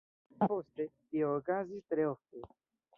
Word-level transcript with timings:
Poste, 0.43 0.87
tio 1.11 1.29
okazis 1.43 1.87
tre 1.95 2.11
ofte. 2.17 2.47